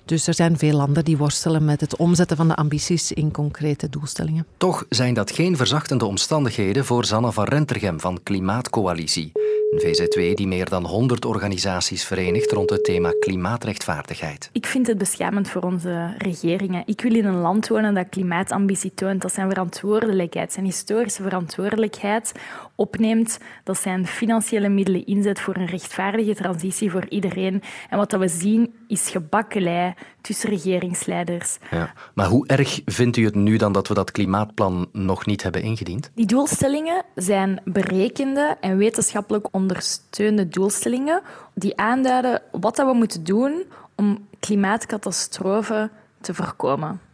Dus 0.06 0.28
er 0.28 0.34
zijn 0.34 0.58
veel 0.58 0.76
landen 0.76 1.06
die 1.06 1.18
worstelen 1.18 1.66
met 1.66 1.82
het 1.82 1.96
omzetten 1.96 2.38
van 2.38 2.48
de 2.48 2.56
ambities 2.56 3.12
in 3.12 3.32
concrete 3.32 3.90
doelstellingen. 3.90 4.46
Toch 4.58 4.86
zijn 4.90 5.14
dat 5.14 5.32
geen 5.32 5.58
verzachtende 5.58 6.06
omstandigheden 6.06 6.86
voor 6.86 7.06
Zanne 7.06 7.32
van 7.32 7.46
Rentergem 7.46 8.00
van 8.00 8.20
Klimaatcoalitie. 8.24 9.32
Een 9.72 9.80
VZW 9.80 10.36
die 10.36 10.48
meer 10.48 10.70
dan 10.70 10.86
100 10.86 11.26
organisaties 11.26 12.06
verenigt 12.06 12.52
rond 12.52 12.70
het 12.70 12.84
thema 12.84 13.14
klimaatrechtvaardigheid. 13.20 14.50
Ik 14.52 14.66
vind 14.66 14.88
het 14.88 14.98
beschamend 14.98 15.50
voor 15.50 15.62
onze 15.62 16.14
regeringen. 16.18 16.84
Ik 16.86 17.02
wil 17.02 17.16
in 17.16 17.26
een 17.26 17.40
land 17.40 17.68
wonen 17.68 17.94
dat 17.94 18.10
klimaatambitie 18.10 18.94
toont, 18.94 19.22
dat 19.22 19.34
zijn 19.34 19.50
verantwoordelijkheid, 19.50 20.54
zijn 20.54 20.66
historische 20.66 21.24
verantwoordelijkheid 21.24 22.32
opneemt, 22.76 23.38
dat 23.64 23.78
zijn 23.78 24.08
financiële 24.08 24.70
middelen 24.70 25.06
inzet 25.06 25.40
voor 25.40 25.56
een 25.56 25.68
rechtvaardige 25.68 26.36
transitie 26.36 26.92
voor 26.92 27.06
iedereen. 27.10 27.62
En 27.90 27.98
wat 27.98 28.12
we 28.12 28.28
zien 28.28 28.74
is 28.88 29.10
gebakkelei 29.10 29.94
tussen 30.22 30.50
regeringsleiders. 30.50 31.58
Ja. 31.72 31.94
Maar 32.14 32.28
hoe 32.28 32.48
erg 32.48 32.82
vindt 32.86 33.18
u 33.18 33.26
het 33.26 33.36
nu 33.36 33.58
dan 33.58 33.72
dat 33.72 33.88
we 33.88 33.94
dat 33.94 34.12
klimaatplan 34.12 34.90
nog 34.92 35.26
niet 35.26 35.44
hebben 35.44 35.62
ingediend? 35.62 36.12
Die 36.16 36.26
doelstellingen 36.26 37.04
zijn 37.16 37.62
berekende 37.64 38.58
en 38.60 38.78
wetenschappelijk 38.78 39.48
ondersteunde 39.52 40.48
doelstellingen 40.48 41.22
die 41.54 41.78
aanduiden 41.78 42.42
wat 42.52 42.78
we 42.78 42.94
moeten 42.94 43.24
doen 43.24 43.64
om 43.96 44.28
klimaatcatastrofen 44.40 45.92
te 46.22 46.34
voorkomen. 46.34 47.05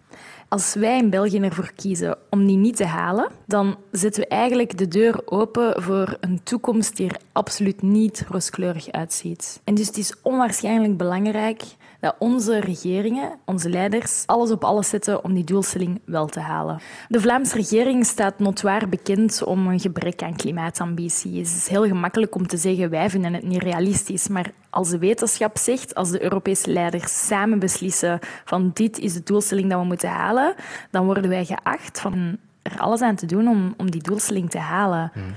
Als 0.53 0.73
wij 0.73 0.97
in 0.97 1.09
België 1.09 1.39
ervoor 1.39 1.71
kiezen 1.75 2.17
om 2.29 2.47
die 2.47 2.57
niet 2.57 2.75
te 2.75 2.85
halen, 2.85 3.29
dan 3.45 3.77
zetten 3.91 4.21
we 4.21 4.27
eigenlijk 4.27 4.77
de 4.77 4.87
deur 4.87 5.21
open 5.25 5.81
voor 5.81 6.17
een 6.19 6.43
toekomst 6.43 6.97
die 6.97 7.09
er 7.09 7.19
absoluut 7.31 7.81
niet 7.81 8.25
rooskleurig 8.29 8.91
uitziet. 8.91 9.61
En 9.63 9.75
dus 9.75 9.87
het 9.87 9.97
is 9.97 10.15
onwaarschijnlijk 10.21 10.97
belangrijk 10.97 11.63
dat 12.01 12.15
onze 12.19 12.59
regeringen, 12.59 13.31
onze 13.45 13.69
leiders, 13.69 14.23
alles 14.25 14.51
op 14.51 14.63
alles 14.63 14.89
zetten 14.89 15.23
om 15.23 15.33
die 15.33 15.43
doelstelling 15.43 16.01
wel 16.05 16.27
te 16.27 16.39
halen. 16.39 16.79
De 17.07 17.21
Vlaamse 17.21 17.55
regering 17.55 18.05
staat 18.05 18.39
notwaar 18.39 18.89
bekend 18.89 19.43
om 19.43 19.67
een 19.67 19.79
gebrek 19.79 20.23
aan 20.23 20.35
klimaatambitie. 20.35 21.37
Het 21.37 21.47
is 21.47 21.67
heel 21.67 21.85
gemakkelijk 21.85 22.35
om 22.35 22.47
te 22.47 22.57
zeggen 22.57 22.89
wij 22.89 23.09
vinden 23.09 23.33
het 23.33 23.43
niet 23.43 23.63
realistisch, 23.63 24.27
maar 24.27 24.51
als 24.69 24.89
de 24.89 24.97
wetenschap 24.97 25.57
zegt, 25.57 25.95
als 25.95 26.11
de 26.11 26.23
Europese 26.23 26.71
leiders 26.71 27.27
samen 27.27 27.59
beslissen 27.59 28.19
van 28.45 28.71
dit 28.73 28.99
is 28.99 29.13
de 29.13 29.23
doelstelling 29.23 29.69
dat 29.69 29.79
we 29.79 29.85
moeten 29.85 30.09
halen, 30.09 30.55
dan 30.91 31.05
worden 31.05 31.29
wij 31.29 31.45
geacht 31.45 31.99
van 31.99 32.37
er 32.61 32.79
alles 32.79 33.01
aan 33.01 33.15
te 33.15 33.25
doen 33.25 33.47
om, 33.47 33.73
om 33.77 33.91
die 33.91 34.03
doelstelling 34.03 34.49
te 34.49 34.59
halen. 34.59 35.11
Hmm. 35.13 35.35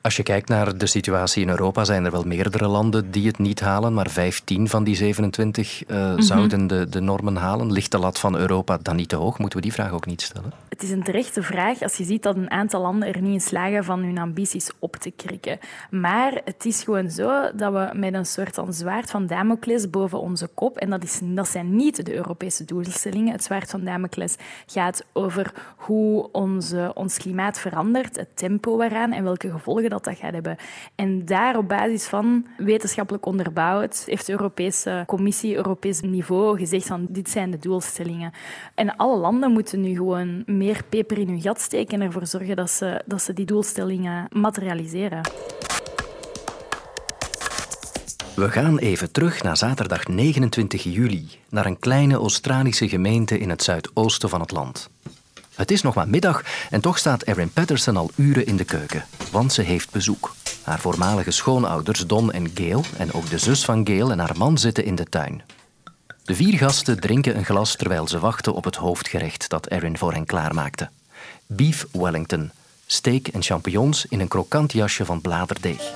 Als 0.00 0.16
je 0.16 0.22
kijkt 0.22 0.48
naar 0.48 0.78
de 0.78 0.86
situatie 0.86 1.42
in 1.42 1.48
Europa, 1.48 1.84
zijn 1.84 2.04
er 2.04 2.10
wel 2.10 2.22
meerdere 2.22 2.68
landen 2.68 3.10
die 3.10 3.26
het 3.26 3.38
niet 3.38 3.60
halen, 3.60 3.94
maar 3.94 4.10
15 4.10 4.68
van 4.68 4.84
die 4.84 4.96
27 4.96 5.88
uh, 5.88 5.96
mm 5.96 6.04
-hmm. 6.04 6.22
zouden 6.22 6.66
de, 6.66 6.88
de 6.88 7.00
normen 7.00 7.36
halen. 7.36 7.72
Ligt 7.72 7.90
de 7.90 7.98
lat 7.98 8.18
van 8.18 8.36
Europa 8.36 8.78
dan 8.82 8.96
niet 8.96 9.08
te 9.08 9.16
hoog? 9.16 9.38
Moeten 9.38 9.58
we 9.58 9.64
die 9.64 9.72
vraag 9.72 9.92
ook 9.92 10.06
niet 10.06 10.22
stellen? 10.22 10.52
Het 10.78 10.86
is 10.86 10.92
een 10.92 11.02
terechte 11.02 11.42
vraag 11.42 11.82
als 11.82 11.96
je 11.96 12.04
ziet 12.04 12.22
dat 12.22 12.36
een 12.36 12.50
aantal 12.50 12.80
landen 12.80 13.14
er 13.14 13.20
niet 13.20 13.32
in 13.32 13.40
slagen 13.40 13.84
van 13.84 14.02
hun 14.02 14.18
ambities 14.18 14.70
op 14.78 14.96
te 14.96 15.10
krikken. 15.10 15.58
Maar 15.90 16.40
het 16.44 16.64
is 16.64 16.82
gewoon 16.82 17.10
zo 17.10 17.50
dat 17.54 17.72
we 17.72 17.90
met 17.92 18.14
een 18.14 18.26
soort 18.26 18.54
van 18.54 18.72
zwaard 18.72 19.10
van 19.10 19.26
Damocles 19.26 19.90
boven 19.90 20.20
onze 20.20 20.46
kop, 20.46 20.76
en 20.76 20.90
dat, 20.90 21.02
is, 21.02 21.20
dat 21.22 21.48
zijn 21.48 21.76
niet 21.76 22.06
de 22.06 22.14
Europese 22.14 22.64
doelstellingen. 22.64 23.32
Het 23.32 23.44
zwaard 23.44 23.70
van 23.70 23.84
Damocles 23.84 24.36
gaat 24.66 25.04
over 25.12 25.52
hoe 25.76 26.28
onze, 26.32 26.90
ons 26.94 27.18
klimaat 27.18 27.58
verandert, 27.58 28.16
het 28.16 28.36
tempo 28.36 28.76
waaraan 28.76 29.12
en 29.12 29.24
welke 29.24 29.50
gevolgen 29.50 29.90
dat, 29.90 30.08
gaat 30.10 30.32
hebben. 30.32 30.56
En 30.94 31.24
daar 31.24 31.56
op 31.56 31.68
basis 31.68 32.06
van 32.06 32.46
wetenschappelijk 32.56 33.26
onderbouwd 33.26 34.02
heeft 34.06 34.26
de 34.26 34.32
Europese 34.32 35.02
Commissie, 35.06 35.56
Europees 35.56 36.00
niveau 36.00 36.58
gezegd 36.58 36.86
van 36.86 37.06
dit 37.08 37.30
zijn 37.30 37.50
de 37.50 37.58
doelstellingen. 37.58 38.32
En 38.74 38.96
alle 38.96 39.16
landen 39.16 39.52
moeten 39.52 39.80
nu 39.80 39.94
gewoon 39.96 40.42
meer 40.46 40.66
peper 40.88 41.18
in 41.18 41.28
hun 41.28 41.40
gat 41.40 41.60
steken 41.60 42.00
en 42.00 42.06
ervoor 42.06 42.26
zorgen 42.26 42.56
dat 42.56 42.70
ze, 42.70 43.02
dat 43.06 43.22
ze 43.22 43.32
die 43.32 43.46
doelstellingen 43.46 44.28
materialiseren. 44.32 45.20
We 48.34 48.50
gaan 48.50 48.78
even 48.78 49.12
terug 49.12 49.42
naar 49.42 49.56
zaterdag 49.56 50.06
29 50.06 50.82
juli, 50.82 51.28
naar 51.48 51.66
een 51.66 51.78
kleine 51.78 52.14
Australische 52.14 52.88
gemeente 52.88 53.38
in 53.38 53.50
het 53.50 53.62
zuidoosten 53.62 54.28
van 54.28 54.40
het 54.40 54.50
land. 54.50 54.90
Het 55.54 55.70
is 55.70 55.82
nog 55.82 55.94
maar 55.94 56.08
middag 56.08 56.42
en 56.70 56.80
toch 56.80 56.98
staat 56.98 57.26
Erin 57.26 57.52
Patterson 57.52 57.96
al 57.96 58.10
uren 58.14 58.46
in 58.46 58.56
de 58.56 58.64
keuken, 58.64 59.04
want 59.32 59.52
ze 59.52 59.62
heeft 59.62 59.90
bezoek. 59.90 60.34
Haar 60.62 60.78
voormalige 60.78 61.30
schoonouders 61.30 62.06
Don 62.06 62.32
en 62.32 62.50
Gail 62.54 62.84
en 62.98 63.12
ook 63.12 63.30
de 63.30 63.38
zus 63.38 63.64
van 63.64 63.86
Gail 63.86 64.10
en 64.10 64.18
haar 64.18 64.36
man 64.36 64.58
zitten 64.58 64.84
in 64.84 64.94
de 64.94 65.04
tuin. 65.04 65.42
De 66.28 66.34
vier 66.34 66.58
gasten 66.58 67.00
drinken 67.00 67.36
een 67.36 67.44
glas 67.44 67.76
terwijl 67.76 68.08
ze 68.08 68.18
wachten 68.18 68.54
op 68.54 68.64
het 68.64 68.76
hoofdgerecht 68.76 69.48
dat 69.48 69.70
Erin 69.70 69.98
voor 69.98 70.12
hen 70.12 70.26
klaarmaakte. 70.26 70.88
Beef 71.46 71.86
Wellington, 71.92 72.50
steak 72.86 73.26
en 73.26 73.42
champignons 73.42 74.06
in 74.08 74.20
een 74.20 74.28
krokant 74.28 74.72
jasje 74.72 75.04
van 75.04 75.20
bladerdeeg. 75.20 75.92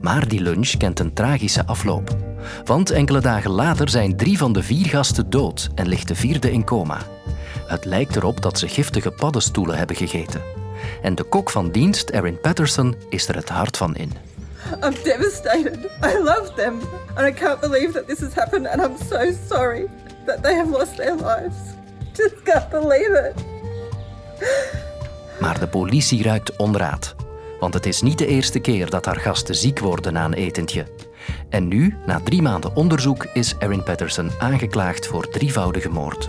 Maar 0.00 0.28
die 0.28 0.40
lunch 0.40 0.76
kent 0.76 1.00
een 1.00 1.12
tragische 1.12 1.66
afloop. 1.66 2.16
Want 2.64 2.90
enkele 2.90 3.20
dagen 3.20 3.50
later 3.50 3.88
zijn 3.88 4.16
drie 4.16 4.38
van 4.38 4.52
de 4.52 4.62
vier 4.62 4.86
gasten 4.86 5.30
dood 5.30 5.70
en 5.74 5.88
ligt 5.88 6.08
de 6.08 6.14
vierde 6.14 6.52
in 6.52 6.64
coma. 6.64 6.98
Het 7.66 7.84
lijkt 7.84 8.16
erop 8.16 8.42
dat 8.42 8.58
ze 8.58 8.68
giftige 8.68 9.10
paddenstoelen 9.10 9.78
hebben 9.78 9.96
gegeten. 9.96 10.42
En 11.02 11.14
de 11.14 11.22
kok 11.22 11.50
van 11.50 11.70
dienst, 11.70 12.08
Erin 12.08 12.40
Patterson, 12.40 12.94
is 13.08 13.28
er 13.28 13.34
het 13.34 13.48
hart 13.48 13.76
van 13.76 13.96
in. 13.96 14.29
I'm 14.82 14.94
devastated. 15.04 15.90
I 16.02 16.18
love 16.18 16.54
them. 16.56 16.80
And 17.14 17.26
I 17.26 17.32
can't 17.32 17.60
believe 17.60 17.92
that 17.92 18.06
this 18.06 18.20
has 18.20 18.34
happened. 18.34 18.66
And 18.66 18.80
I'm 18.80 18.96
so 19.08 19.32
sorry 19.48 19.88
that 20.26 20.42
they 20.42 20.54
have 20.54 20.70
lost 20.70 20.96
their 20.96 21.14
lives. 21.14 21.56
Just 22.12 22.42
can't 22.44 22.70
believe 22.70 23.14
it. 23.14 23.34
Maar 25.40 25.58
de 25.58 25.68
politie 25.68 26.22
ruikt 26.22 26.56
onraad. 26.56 27.14
Want 27.60 27.74
het 27.74 27.86
is 27.86 28.02
niet 28.02 28.18
de 28.18 28.26
eerste 28.26 28.58
keer 28.58 28.90
dat 28.90 29.04
haar 29.04 29.20
gasten 29.20 29.54
ziek 29.54 29.78
worden 29.78 30.12
na 30.12 30.24
een 30.24 30.34
etentje. 30.34 30.86
En 31.48 31.68
nu, 31.68 31.96
na 32.06 32.20
drie 32.24 32.42
maanden 32.42 32.76
onderzoek, 32.76 33.26
is 33.32 33.54
Erin 33.58 33.82
Patterson 33.82 34.30
aangeklaagd 34.38 35.06
voor 35.06 35.30
drievoudige 35.30 35.88
moord. 35.88 36.28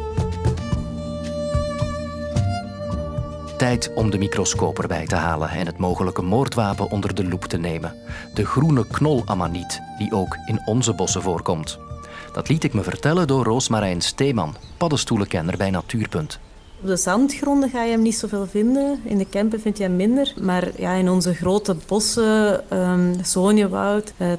Tijd 3.62 3.94
om 3.94 4.12
de 4.12 4.18
microscoop 4.18 4.80
erbij 4.80 5.06
te 5.06 5.16
halen 5.16 5.50
en 5.50 5.66
het 5.66 5.78
mogelijke 5.78 6.22
moordwapen 6.22 6.90
onder 6.90 7.16
de 7.16 7.24
loep 7.24 7.46
te 7.46 7.58
nemen. 7.58 7.96
De 8.34 8.46
groene 8.46 8.88
knolamaniet, 8.88 9.82
die 9.98 10.12
ook 10.14 10.38
in 10.46 10.62
onze 10.66 10.94
bossen 10.94 11.22
voorkomt. 11.22 11.78
Dat 12.34 12.50
liet 12.50 12.64
ik 12.64 12.74
me 12.74 12.84
vertellen 12.84 13.28
door 13.28 13.44
Roosmarijn 13.44 14.02
Steeman, 14.02 14.56
paddenstoelenkenner 14.78 15.58
bij 15.58 15.70
Natuurpunt. 15.70 16.40
Op 16.82 16.88
de 16.88 16.98
zandgronden 16.98 17.70
ga 17.70 17.84
je 17.84 17.92
hem 17.92 18.02
niet 18.02 18.16
zoveel 18.16 18.48
vinden. 18.48 19.00
In 19.04 19.18
de 19.18 19.26
Kempen 19.26 19.62
vind 19.62 19.78
je 19.78 19.84
hem 19.84 19.96
minder. 19.96 20.34
Maar 20.42 20.68
ja, 20.78 20.94
in 20.94 21.10
onze 21.10 21.34
grote 21.34 21.76
bossen, 21.88 22.64
um, 22.78 23.16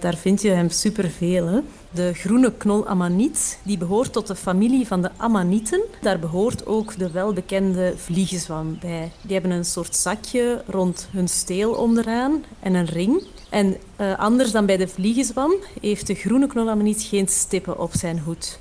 daar 0.01 0.17
vind 0.17 0.43
je 0.43 0.51
hem 0.51 0.71
superveel. 0.71 1.47
Hè. 1.47 1.61
De 1.95 2.15
groene 2.15 2.53
knolamaniet 2.57 3.59
die 3.63 3.79
behoort 3.79 4.13
tot 4.13 4.27
de 4.27 4.37
familie 4.37 4.87
van 4.87 5.03
de 5.03 5.11
amanieten. 5.17 5.81
Daar 6.01 6.19
behoort 6.19 6.67
ook 6.67 6.99
de 6.99 7.11
welbekende 7.11 7.95
vliegenzwam 7.97 8.79
bij. 8.81 9.13
Die 9.23 9.33
hebben 9.33 9.51
een 9.51 9.65
soort 9.65 9.97
zakje 9.97 10.63
rond 10.67 11.09
hun 11.11 11.29
steel 11.29 11.73
onderaan 11.75 12.45
en 12.61 12.75
een 12.75 12.87
ring. 12.87 13.23
En 13.51 13.77
uh, 14.01 14.19
anders 14.19 14.53
dan 14.53 14.67
bij 14.67 14.77
de 14.77 14.89
vliegenzwam 14.89 15.55
heeft 15.81 16.07
de 16.07 16.15
groene 16.15 16.47
knolamaniet 16.47 17.03
geen 17.03 17.29
stippen 17.29 17.79
op 17.79 17.93
zijn 17.95 18.19
hoed. 18.19 18.59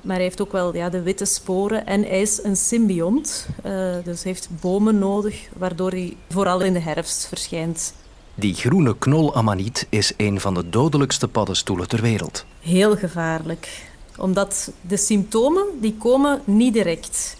Maar 0.00 0.16
hij 0.16 0.24
heeft 0.24 0.40
ook 0.40 0.52
wel 0.52 0.74
ja, 0.74 0.88
de 0.88 1.02
witte 1.02 1.24
sporen 1.24 1.86
en 1.86 2.02
hij 2.02 2.20
is 2.20 2.42
een 2.42 2.56
symbiont. 2.56 3.48
Uh, 3.66 3.94
dus 4.04 4.22
heeft 4.22 4.48
bomen 4.60 4.98
nodig, 4.98 5.48
waardoor 5.56 5.90
hij 5.90 6.16
vooral 6.28 6.60
in 6.60 6.72
de 6.72 6.78
herfst 6.78 7.26
verschijnt. 7.26 7.94
Die 8.38 8.54
groene 8.54 8.98
knolamaniet 8.98 9.86
is 9.88 10.12
een 10.16 10.40
van 10.40 10.54
de 10.54 10.68
dodelijkste 10.68 11.28
paddenstoelen 11.28 11.88
ter 11.88 12.00
wereld. 12.00 12.44
Heel 12.60 12.96
gevaarlijk. 12.96 13.82
Omdat 14.16 14.72
de 14.80 14.96
symptomen 14.96 15.64
die 15.80 15.96
komen 15.98 16.40
niet 16.44 16.72
direct. 16.72 17.36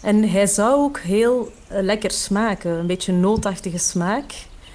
En 0.00 0.28
hij 0.28 0.46
zou 0.46 0.74
ook 0.74 0.98
heel 0.98 1.52
lekker 1.68 2.10
smaken. 2.10 2.70
Een 2.70 2.86
beetje 2.86 3.12
nootachtige 3.12 3.78
smaak. 3.78 4.32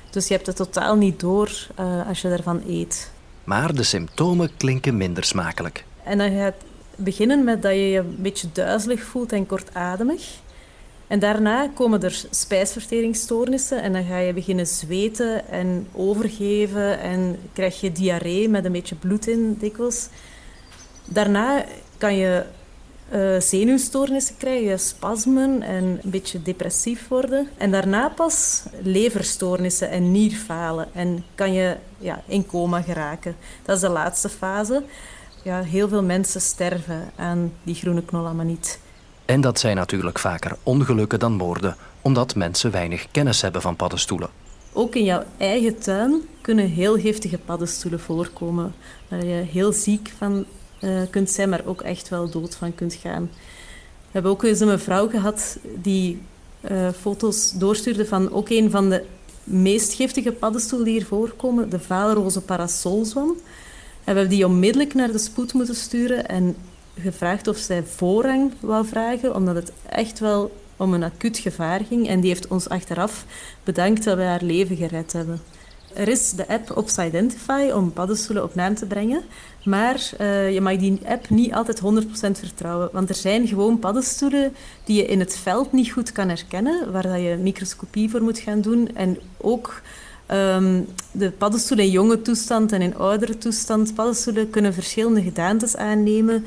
Dus 0.10 0.28
je 0.28 0.34
hebt 0.34 0.48
het 0.48 0.56
totaal 0.56 0.96
niet 0.96 1.20
door 1.20 1.68
uh, 1.80 2.08
als 2.08 2.22
je 2.22 2.30
ervan 2.30 2.62
eet. 2.68 3.12
Maar 3.44 3.76
de 3.76 3.84
symptomen 3.84 4.50
klinken 4.58 4.98
minder 4.98 5.24
smakelijk. 5.24 5.84
En 6.04 6.18
dan 6.18 6.32
gaat 6.32 6.56
beginnen 6.96 7.44
met 7.44 7.62
dat 7.62 7.72
je 7.72 7.90
je 7.90 8.00
een 8.00 8.16
beetje 8.20 8.48
duizelig 8.54 9.04
voelt 9.04 9.32
en 9.32 9.46
kortademig. 9.46 10.40
En 11.08 11.20
daarna 11.20 11.68
komen 11.68 12.04
er 12.04 12.26
spijsverteringsstoornissen 12.30 13.82
en 13.82 13.94
dan 13.94 14.04
ga 14.04 14.18
je 14.18 14.34
beginnen 14.34 14.68
zweten 14.68 15.48
en 15.50 15.88
overgeven 15.94 17.00
en 17.00 17.40
krijg 17.54 17.82
je 17.82 17.92
diarree 17.92 18.50
met 18.50 18.66
een 18.66 18.72
beetje 18.72 18.96
bloed 18.96 19.28
in 19.28 19.58
dikwijls. 19.60 20.08
Daarna 21.06 21.66
kan 21.98 22.16
je 22.16 22.44
uh, 23.14 23.40
zenuwstoornissen 23.40 24.38
krijgen, 24.38 24.80
spasmen 24.80 25.62
en 25.62 25.84
een 25.84 26.12
beetje 26.12 26.42
depressief 26.42 27.08
worden. 27.08 27.48
En 27.58 27.72
daarna 27.72 28.10
pas 28.10 28.64
leverstoornissen 28.82 29.90
en 29.90 30.12
nierfalen 30.12 30.88
en 30.94 31.24
kan 31.36 31.54
je 31.54 31.76
ja, 31.98 32.24
in 32.26 32.46
coma 32.46 32.82
geraken. 32.82 33.36
Dat 33.66 33.76
is 33.76 33.82
de 33.82 33.90
laatste 33.90 34.30
fase 34.30 34.84
ja, 35.44 35.62
heel 35.62 35.88
veel 35.88 36.04
mensen 36.04 36.42
sterven 36.42 37.12
aan 37.16 37.54
die 37.64 37.76
groene 37.76 38.06
knolamaniet. 38.06 38.80
En 39.28 39.42
dat 39.42 39.60
zijn 39.60 39.76
natuurlijk 39.76 40.20
vaker 40.20 40.58
ongelukken 40.64 41.20
dan 41.20 41.34
moorden, 41.34 41.76
omdat 42.02 42.36
mensen 42.36 42.72
weinig 42.72 43.08
kennis 43.12 43.42
hebben 43.42 43.62
van 43.62 43.76
paddenstoelen. 43.76 44.30
Ook 44.74 44.96
in 44.96 45.04
jouw 45.04 45.24
eigen 45.38 45.80
tuin 45.80 46.22
kunnen 46.42 46.70
heel 46.70 47.00
giftige 47.00 47.38
paddenstoelen 47.38 48.00
voorkomen, 48.00 48.74
waar 49.08 49.26
je 49.26 49.44
heel 49.52 49.74
ziek 49.74 50.14
van 50.18 50.46
uh, 50.82 51.02
kunt 51.10 51.30
zijn, 51.30 51.50
maar 51.50 51.62
ook 51.66 51.82
echt 51.82 52.10
wel 52.10 52.30
dood 52.30 52.56
van 52.56 52.76
kunt 52.76 52.94
gaan. 52.94 53.30
We 54.02 54.12
hebben 54.12 54.32
ook 54.32 54.44
eens 54.44 54.60
een 54.60 54.68
mevrouw 54.68 55.10
gehad 55.10 55.58
die 55.82 56.22
uh, 56.72 56.90
foto's 57.00 57.52
doorstuurde 57.52 58.06
van 58.06 58.32
ook 58.32 58.50
een 58.50 58.72
van 58.72 58.90
de 58.90 59.04
meest 59.44 59.94
giftige 59.94 60.32
paddenstoelen 60.32 60.88
die 60.88 60.98
hier 60.98 61.08
voorkomen, 61.08 61.70
de 61.70 61.80
vaalroze 61.80 62.42
parasolzwam. 62.42 63.28
En 63.28 63.36
we 64.14 64.20
hebben 64.20 64.30
die 64.30 64.46
onmiddellijk 64.46 64.94
naar 64.94 65.12
de 65.12 65.18
spoed 65.18 65.54
moeten 65.54 65.76
sturen 65.76 66.28
en 66.28 66.56
gevraagd 67.02 67.48
of 67.48 67.58
zij 67.58 67.84
voorrang 67.84 68.54
wou 68.60 68.86
vragen, 68.86 69.36
omdat 69.36 69.56
het 69.56 69.72
echt 69.90 70.20
wel 70.20 70.52
om 70.78 70.94
een 70.94 71.04
acuut 71.04 71.38
gevaar 71.38 71.82
ging. 71.88 72.08
En 72.08 72.20
die 72.20 72.30
heeft 72.30 72.48
ons 72.48 72.70
achteraf 72.70 73.26
bedankt 73.64 74.04
dat 74.04 74.18
we 74.18 74.24
haar 74.24 74.44
leven 74.44 74.76
gered 74.76 75.14
hebben. 75.14 75.42
Er 75.94 76.08
is 76.08 76.32
de 76.32 76.48
app 76.48 76.84
Identify 77.00 77.70
om 77.74 77.94
paddenstoelen 77.94 78.44
op 78.44 78.56
naam 78.56 78.76
te 78.76 78.86
brengen. 78.86 79.24
Maar 79.64 80.10
uh, 80.20 80.54
je 80.54 80.62
mag 80.62 80.78
die 80.78 81.00
app 81.06 81.30
niet 81.30 81.54
altijd 81.54 81.82
100% 81.82 81.82
vertrouwen. 82.32 82.90
Want 82.92 83.10
er 83.10 83.16
zijn 83.16 83.48
gewoon 83.48 83.80
paddenstoelen 83.80 84.56
die 84.84 84.98
je 84.98 85.06
in 85.06 85.20
het 85.20 85.38
veld 85.38 85.72
niet 85.72 85.92
goed 85.92 86.12
kan 86.12 86.28
herkennen, 86.28 86.92
waar 86.92 87.04
dat 87.04 87.22
je 87.22 87.38
microscopie 87.42 88.10
voor 88.10 88.22
moet 88.22 88.40
gaan 88.40 88.62
doen. 88.62 88.96
En 88.96 89.18
ook 89.38 89.82
Um, 90.32 90.88
de 91.12 91.32
paddenstoelen 91.32 91.86
in 91.86 91.92
jonge 91.92 92.22
toestand 92.22 92.72
en 92.72 92.82
in 92.82 92.98
oudere 92.98 93.38
toestand. 93.38 93.96
Paddenstoelen 93.96 94.50
kunnen 94.50 94.74
verschillende 94.74 95.22
gedaantes 95.22 95.76
aannemen. 95.76 96.46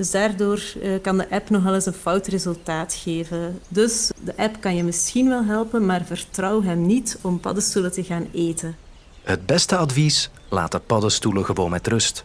Dus 0.00 0.10
daardoor 0.10 0.62
uh, 0.82 1.00
kan 1.02 1.18
de 1.18 1.30
app 1.30 1.50
nog 1.50 1.62
wel 1.62 1.74
eens 1.74 1.86
een 1.86 1.92
fout 1.92 2.26
resultaat 2.26 2.94
geven. 2.94 3.60
Dus 3.68 4.10
de 4.24 4.36
app 4.36 4.60
kan 4.60 4.76
je 4.76 4.82
misschien 4.82 5.28
wel 5.28 5.44
helpen, 5.44 5.86
maar 5.86 6.04
vertrouw 6.04 6.62
hem 6.62 6.86
niet 6.86 7.18
om 7.20 7.40
paddenstoelen 7.40 7.92
te 7.92 8.04
gaan 8.04 8.26
eten. 8.32 8.76
Het 9.22 9.46
beste 9.46 9.76
advies: 9.76 10.30
laat 10.48 10.72
de 10.72 10.78
paddenstoelen 10.78 11.44
gewoon 11.44 11.70
met 11.70 11.86
rust. 11.86 12.24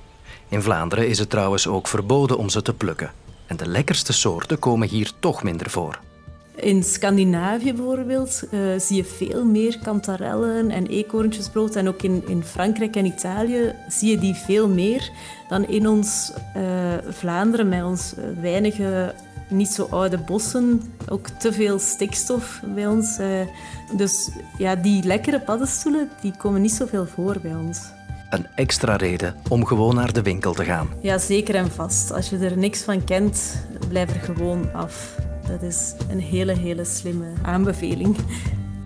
In 0.49 0.61
Vlaanderen 0.61 1.07
is 1.07 1.19
het 1.19 1.29
trouwens 1.29 1.67
ook 1.67 1.87
verboden 1.87 2.37
om 2.37 2.49
ze 2.49 2.61
te 2.61 2.73
plukken. 2.73 3.11
En 3.45 3.57
de 3.57 3.67
lekkerste 3.67 4.13
soorten 4.13 4.59
komen 4.59 4.87
hier 4.87 5.11
toch 5.19 5.43
minder 5.43 5.69
voor. 5.69 5.99
In 6.65 6.83
Scandinavië 6.83 7.73
bijvoorbeeld 7.73 8.43
uh, 8.51 8.59
zie 8.77 8.95
je 8.95 9.03
veel 9.03 9.45
meer 9.45 9.79
kantarellen 9.83 10.69
en 10.71 10.87
eekhoorntjesbrood. 10.87 11.75
En 11.75 11.87
ook 11.87 12.01
in, 12.01 12.23
in 12.27 12.43
Frankrijk 12.43 12.95
en 12.95 13.05
Italië 13.05 13.73
zie 13.87 14.11
je 14.11 14.17
die 14.17 14.33
veel 14.33 14.67
meer 14.67 15.11
dan 15.49 15.67
in 15.67 15.87
ons 15.87 16.31
uh, 16.57 16.63
Vlaanderen 17.09 17.69
met 17.69 17.83
ons 17.83 18.13
weinige 18.41 19.13
niet 19.49 19.67
zo 19.67 19.87
oude 19.89 20.17
bossen, 20.17 20.81
ook 21.09 21.27
te 21.27 21.53
veel 21.53 21.79
stikstof 21.79 22.61
bij 22.75 22.87
ons. 22.87 23.19
Dus 23.97 24.29
ja, 24.57 24.75
die 24.75 25.03
lekkere 25.03 25.39
paddenstoelen 25.39 26.09
die 26.21 26.33
komen 26.37 26.61
niet 26.61 26.73
zoveel 26.73 27.05
voor 27.05 27.37
bij 27.41 27.55
ons. 27.55 27.79
Een 28.29 28.47
extra 28.55 28.95
reden 28.95 29.35
om 29.49 29.65
gewoon 29.65 29.95
naar 29.95 30.13
de 30.13 30.21
winkel 30.21 30.53
te 30.53 30.63
gaan. 30.63 30.87
Ja, 31.01 31.17
zeker 31.17 31.55
en 31.55 31.71
vast. 31.71 32.11
Als 32.11 32.29
je 32.29 32.37
er 32.37 32.57
niks 32.57 32.81
van 32.81 33.03
kent, 33.03 33.65
blijf 33.89 34.13
er 34.13 34.21
gewoon 34.21 34.73
af. 34.73 35.23
Dat 35.47 35.61
is 35.61 35.93
een 36.09 36.19
hele, 36.19 36.57
hele 36.57 36.85
slimme 36.85 37.25
aanbeveling. 37.41 38.15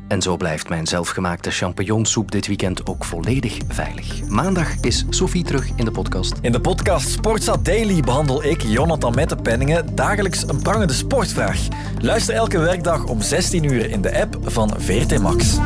En 0.08 0.22
zo 0.22 0.38
blijft 0.38 0.70
mijn 0.70 0.88
zelfgemaakte 0.88 1.52
champignonsoep 1.52 2.32
dit 2.32 2.48
weekend 2.48 2.86
ook 2.86 3.06
volledig 3.06 3.58
veilig. 3.68 4.28
Maandag 4.28 4.80
is 4.80 5.06
Sophie 5.10 5.44
terug 5.44 5.70
in 5.76 5.86
de 5.86 5.92
podcast. 5.92 6.34
In 6.42 6.52
de 6.52 6.62
podcast 6.62 7.10
Sportsa 7.10 7.56
Daily 7.58 8.02
behandel 8.02 8.44
ik, 8.44 8.62
Jonathan 8.62 9.16
Mettepenningen, 9.16 9.96
dagelijks 9.96 10.48
een 10.48 10.62
prangende 10.62 10.94
sportvraag. 10.94 11.68
Luister 12.00 12.36
elke 12.36 12.60
werkdag 12.60 13.06
om 13.06 13.22
16 13.22 13.64
uur 13.64 13.90
in 13.90 14.02
de 14.02 14.22
app 14.22 14.38
van 14.44 14.74
VRT 14.78 15.20
Max. 15.20 15.58